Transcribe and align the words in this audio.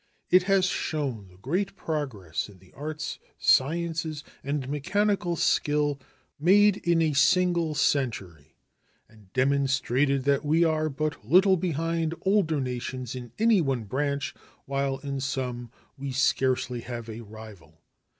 It 0.31 0.41
has 0.49 0.65
shown 0.65 1.27
the 1.27 1.37
great 1.37 1.75
progress 1.75 2.49
in 2.49 2.57
the 2.57 2.73
arts, 2.73 3.19
sciences, 3.37 4.23
and 4.43 4.67
mechanical 4.67 5.35
skill 5.35 5.99
made 6.39 6.77
in 6.77 7.03
a 7.03 7.13
single 7.13 7.75
century, 7.75 8.55
and 9.07 9.31
demonstrated 9.33 10.23
that 10.23 10.43
we 10.43 10.63
are 10.63 10.89
but 10.89 11.23
little 11.23 11.55
behind 11.55 12.15
older 12.23 12.59
nations 12.59 13.13
in 13.13 13.31
any 13.37 13.61
one 13.61 13.83
branch, 13.83 14.33
while 14.65 14.97
in 14.97 15.19
some 15.19 15.69
we 15.99 16.11
scarcely 16.11 16.79
have 16.81 17.07
a 17.07 17.21
rival. 17.21 17.79